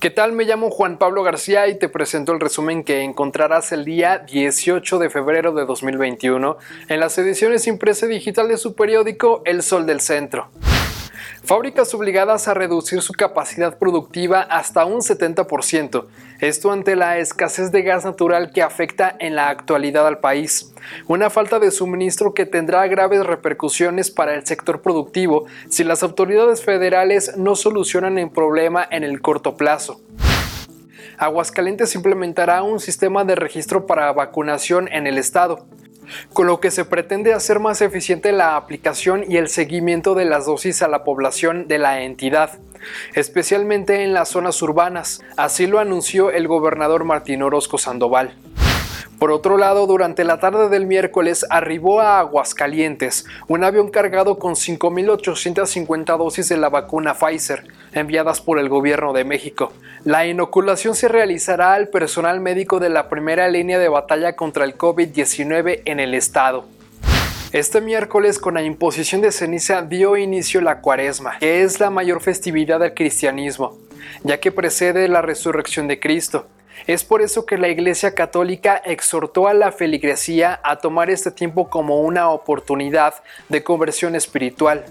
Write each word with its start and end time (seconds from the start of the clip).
¿Qué 0.00 0.10
tal? 0.10 0.32
Me 0.32 0.44
llamo 0.44 0.70
Juan 0.70 0.96
Pablo 0.96 1.24
García 1.24 1.66
y 1.66 1.76
te 1.76 1.88
presento 1.88 2.32
el 2.32 2.38
resumen 2.38 2.84
que 2.84 3.02
encontrarás 3.02 3.72
el 3.72 3.84
día 3.84 4.18
18 4.18 4.98
de 4.98 5.10
febrero 5.10 5.52
de 5.52 5.64
2021 5.64 6.56
en 6.88 7.00
las 7.00 7.18
ediciones 7.18 7.66
impresa 7.66 8.06
digital 8.06 8.46
de 8.48 8.58
su 8.58 8.76
periódico 8.76 9.42
El 9.44 9.62
Sol 9.62 9.86
del 9.86 10.00
Centro. 10.00 10.50
Fábricas 11.42 11.92
obligadas 11.94 12.48
a 12.48 12.54
reducir 12.54 13.02
su 13.02 13.12
capacidad 13.12 13.78
productiva 13.78 14.42
hasta 14.42 14.84
un 14.84 15.00
70%, 15.00 16.06
esto 16.40 16.72
ante 16.72 16.96
la 16.96 17.18
escasez 17.18 17.72
de 17.72 17.82
gas 17.82 18.04
natural 18.04 18.50
que 18.52 18.62
afecta 18.62 19.14
en 19.18 19.34
la 19.34 19.48
actualidad 19.48 20.06
al 20.06 20.18
país. 20.18 20.72
Una 21.06 21.30
falta 21.30 21.58
de 21.58 21.70
suministro 21.70 22.34
que 22.34 22.46
tendrá 22.46 22.86
graves 22.86 23.26
repercusiones 23.26 24.10
para 24.10 24.34
el 24.34 24.46
sector 24.46 24.82
productivo 24.82 25.46
si 25.68 25.84
las 25.84 26.02
autoridades 26.02 26.62
federales 26.62 27.36
no 27.36 27.56
solucionan 27.56 28.18
el 28.18 28.30
problema 28.30 28.86
en 28.90 29.04
el 29.04 29.20
corto 29.20 29.56
plazo. 29.56 30.00
Aguascalientes 31.18 31.94
implementará 31.96 32.62
un 32.62 32.78
sistema 32.78 33.24
de 33.24 33.34
registro 33.34 33.86
para 33.86 34.12
vacunación 34.12 34.88
en 34.92 35.08
el 35.08 35.18
estado 35.18 35.66
con 36.32 36.46
lo 36.46 36.60
que 36.60 36.70
se 36.70 36.84
pretende 36.84 37.32
hacer 37.32 37.60
más 37.60 37.80
eficiente 37.80 38.32
la 38.32 38.56
aplicación 38.56 39.24
y 39.28 39.36
el 39.36 39.48
seguimiento 39.48 40.14
de 40.14 40.24
las 40.24 40.46
dosis 40.46 40.82
a 40.82 40.88
la 40.88 41.04
población 41.04 41.68
de 41.68 41.78
la 41.78 42.02
entidad, 42.02 42.58
especialmente 43.14 44.02
en 44.02 44.14
las 44.14 44.28
zonas 44.28 44.60
urbanas, 44.62 45.22
así 45.36 45.66
lo 45.66 45.78
anunció 45.78 46.30
el 46.30 46.48
gobernador 46.48 47.04
Martín 47.04 47.42
Orozco 47.42 47.78
Sandoval. 47.78 48.34
Por 49.18 49.32
otro 49.32 49.58
lado, 49.58 49.88
durante 49.88 50.22
la 50.22 50.38
tarde 50.38 50.68
del 50.68 50.86
miércoles 50.86 51.44
arribó 51.50 52.00
a 52.00 52.20
Aguascalientes 52.20 53.26
un 53.48 53.64
avión 53.64 53.90
cargado 53.90 54.38
con 54.38 54.54
5.850 54.54 56.16
dosis 56.16 56.48
de 56.48 56.56
la 56.56 56.68
vacuna 56.68 57.14
Pfizer, 57.14 57.64
enviadas 57.92 58.40
por 58.40 58.60
el 58.60 58.68
gobierno 58.68 59.12
de 59.12 59.24
México. 59.24 59.72
La 60.04 60.26
inoculación 60.26 60.94
se 60.94 61.08
realizará 61.08 61.72
al 61.72 61.88
personal 61.88 62.38
médico 62.38 62.78
de 62.78 62.90
la 62.90 63.08
primera 63.08 63.48
línea 63.48 63.80
de 63.80 63.88
batalla 63.88 64.36
contra 64.36 64.64
el 64.64 64.78
COVID-19 64.78 65.82
en 65.84 65.98
el 65.98 66.14
estado. 66.14 66.66
Este 67.52 67.80
miércoles 67.80 68.38
con 68.38 68.54
la 68.54 68.62
imposición 68.62 69.20
de 69.20 69.32
ceniza 69.32 69.82
dio 69.82 70.16
inicio 70.16 70.60
la 70.60 70.80
cuaresma, 70.80 71.38
que 71.40 71.62
es 71.62 71.80
la 71.80 71.90
mayor 71.90 72.20
festividad 72.20 72.78
del 72.78 72.94
cristianismo, 72.94 73.78
ya 74.22 74.38
que 74.38 74.52
precede 74.52 75.08
la 75.08 75.22
resurrección 75.22 75.88
de 75.88 75.98
Cristo. 75.98 76.46
Es 76.86 77.04
por 77.04 77.22
eso 77.22 77.44
que 77.44 77.58
la 77.58 77.68
Iglesia 77.68 78.14
Católica 78.14 78.76
exhortó 78.84 79.48
a 79.48 79.54
la 79.54 79.72
feligresía 79.72 80.60
a 80.62 80.76
tomar 80.76 81.10
este 81.10 81.30
tiempo 81.30 81.68
como 81.68 82.00
una 82.00 82.30
oportunidad 82.30 83.14
de 83.48 83.62
conversión 83.62 84.14
espiritual. 84.14 84.84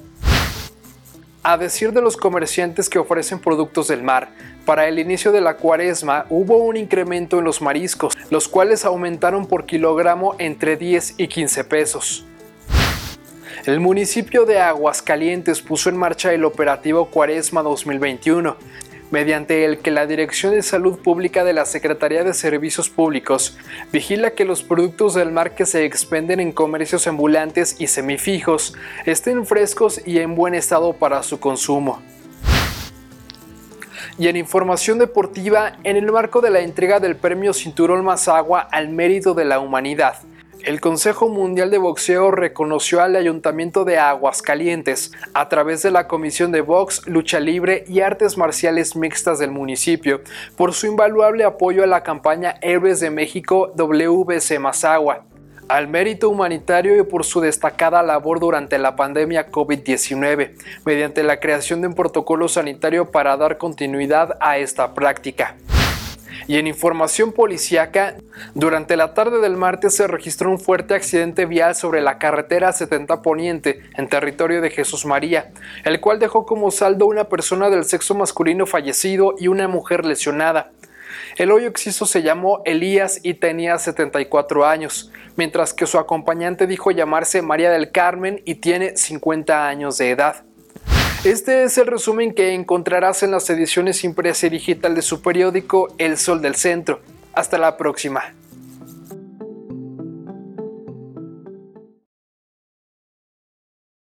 A 1.44 1.58
decir 1.58 1.94
de 1.94 2.02
los 2.02 2.18
comerciantes 2.18 2.90
que 2.90 3.00
ofrecen 3.00 3.40
productos 3.40 3.88
del 3.88 4.04
mar, 4.04 4.30
para 4.66 4.88
el 4.90 5.00
inicio 5.00 5.32
de 5.32 5.40
la 5.40 5.56
cuaresma 5.56 6.26
hubo 6.30 6.58
un 6.58 6.76
incremento 6.76 7.40
en 7.40 7.46
los 7.46 7.62
mariscos, 7.62 8.18
los 8.30 8.50
cuales 8.50 8.84
aumentaron 8.84 9.46
por 9.46 9.66
kilogramo 9.66 10.36
entre 10.40 10.76
10 10.76 11.16
y 11.18 11.28
15 11.30 11.64
pesos. 11.64 12.26
El 13.66 13.80
municipio 13.80 14.46
de 14.46 14.60
Aguascalientes 14.60 15.62
puso 15.62 15.90
en 15.90 15.98
marcha 15.98 16.34
el 16.34 16.46
operativo 16.46 17.10
Cuaresma 17.10 17.64
2021, 17.64 18.56
mediante 19.12 19.66
el 19.66 19.80
que 19.80 19.92
la 19.92 20.06
Dirección 20.06 20.54
de 20.54 20.62
Salud 20.62 21.00
Pública 21.00 21.44
de 21.44 21.54
la 21.54 21.66
Secretaría 21.66 22.24
de 22.24 22.34
Servicios 22.34 22.90
Públicos 22.90 23.58
vigila 23.92 24.32
que 24.32 24.46
los 24.46 24.64
productos 24.64 25.14
del 25.14 25.32
mar 25.32 25.56
que 25.56 25.66
se 25.66 25.86
expenden 25.86 26.40
en 26.40 26.52
comercios 26.52 27.08
ambulantes 27.08 27.76
y 27.80 27.88
semifijos 27.88 28.74
estén 29.06 29.46
frescos 29.46 30.02
y 30.06 30.20
en 30.20 30.36
buen 30.36 30.54
estado 30.56 30.94
para 30.94 31.24
su 31.24 31.40
consumo. 31.40 32.02
Y 34.20 34.28
en 34.28 34.36
información 34.36 34.98
deportiva, 34.98 35.78
en 35.84 35.96
el 35.96 36.12
marco 36.12 36.42
de 36.42 36.50
la 36.50 36.62
entrega 36.62 37.00
del 37.00 37.16
premio 37.16 37.54
Cinturón 37.54 38.04
Más 38.04 38.28
Agua 38.28 38.68
al 38.72 38.90
Mérito 38.90 39.36
de 39.36 39.46
la 39.46 39.60
Humanidad, 39.60 40.16
el 40.68 40.82
Consejo 40.82 41.30
Mundial 41.30 41.72
de 41.72 41.78
Boxeo 41.78 42.30
reconoció 42.30 43.02
al 43.02 43.16
Ayuntamiento 43.16 43.86
de 43.86 44.00
Aguascalientes, 44.00 45.14
a 45.34 45.48
través 45.48 45.82
de 45.82 45.92
la 45.92 46.10
Comisión 46.10 46.52
de 46.52 46.60
Box, 46.60 47.08
Lucha 47.08 47.40
Libre 47.40 47.86
y 47.88 48.02
Artes 48.02 48.38
Marciales 48.38 48.94
Mixtas 48.94 49.40
del 49.40 49.50
municipio, 49.50 50.20
por 50.58 50.74
su 50.74 50.88
invaluable 50.88 51.46
apoyo 51.46 51.86
a 51.86 51.88
la 51.88 52.04
campaña 52.04 52.56
Héroes 52.62 53.00
de 53.00 53.10
México 53.10 53.72
WC 53.78 54.60
Mazagua, 54.60 55.24
al 55.70 55.88
mérito 55.88 56.30
humanitario 56.30 57.00
y 57.00 57.04
por 57.04 57.24
su 57.24 57.40
destacada 57.40 58.04
labor 58.04 58.42
durante 58.42 58.78
la 58.78 58.98
pandemia 58.98 59.50
COVID-19, 59.50 60.52
mediante 60.86 61.24
la 61.24 61.40
creación 61.40 61.80
de 61.80 61.88
un 61.88 61.94
protocolo 61.94 62.50
sanitario 62.50 63.10
para 63.10 63.38
dar 63.38 63.58
continuidad 63.58 64.38
a 64.42 64.58
esta 64.58 64.94
práctica. 64.94 65.56
Y 66.46 66.58
en 66.58 66.68
información 66.68 67.32
policíaca, 67.32 68.16
durante 68.54 68.96
la 68.96 69.14
tarde 69.14 69.40
del 69.42 69.58
martes 69.58 69.96
se 69.96 70.08
registró 70.08 70.52
un 70.52 70.60
fuerte 70.60 70.94
accidente 70.94 71.46
vial 71.46 71.76
sobre 71.76 72.02
la 72.02 72.20
carretera 72.20 72.72
70 72.72 73.22
Poniente, 73.22 73.82
en 73.98 74.08
territorio 74.08 74.62
de 74.62 74.70
Jesús 74.70 75.06
María, 75.06 75.52
el 75.84 76.00
cual 76.00 76.20
dejó 76.20 76.46
como 76.46 76.72
saldo 76.72 77.06
una 77.08 77.26
persona 77.26 77.70
del 77.70 77.86
sexo 77.86 78.16
masculino 78.16 78.66
fallecido 78.66 79.36
y 79.38 79.48
una 79.48 79.68
mujer 79.68 80.06
lesionada. 80.06 80.72
El 81.38 81.52
hoyo 81.52 81.68
exciso 81.68 82.06
se 82.06 82.24
llamó 82.24 82.62
Elías 82.66 83.20
y 83.24 83.36
tenía 83.36 83.78
74 83.78 84.66
años, 84.66 85.12
mientras 85.36 85.74
que 85.74 85.86
su 85.86 86.00
acompañante 86.00 86.68
dijo 86.68 86.92
llamarse 86.92 87.42
María 87.42 87.72
del 87.72 87.92
Carmen 87.92 88.42
y 88.46 88.56
tiene 88.56 88.98
50 88.98 89.68
años 89.68 89.98
de 89.98 90.12
edad. 90.12 90.47
Este 91.24 91.64
es 91.64 91.78
el 91.78 91.88
resumen 91.88 92.34
que 92.34 92.54
encontrarás 92.54 93.24
en 93.24 93.32
las 93.32 93.50
ediciones 93.50 94.04
impresa 94.04 94.48
y 94.48 94.50
digital 94.52 94.94
de 94.96 95.02
su 95.02 95.22
periódico 95.22 95.94
El 95.98 96.18
Sol 96.18 96.42
del 96.42 96.56
Centro. 96.56 97.02
Hasta 97.34 97.58
la 97.58 97.76
próxima. 97.76 98.37